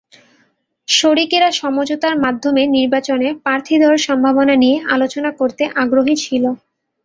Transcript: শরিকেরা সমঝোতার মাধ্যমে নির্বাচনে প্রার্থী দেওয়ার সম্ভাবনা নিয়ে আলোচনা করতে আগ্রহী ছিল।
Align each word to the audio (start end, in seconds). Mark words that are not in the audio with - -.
শরিকেরা 0.87 1.49
সমঝোতার 1.59 2.15
মাধ্যমে 2.23 2.61
নির্বাচনে 2.77 3.27
প্রার্থী 3.43 3.73
দেওয়ার 3.81 3.99
সম্ভাবনা 4.07 4.55
নিয়ে 4.63 4.77
আলোচনা 4.95 5.29
করতে 5.39 5.63
আগ্রহী 5.81 6.15
ছিল। 6.23 6.43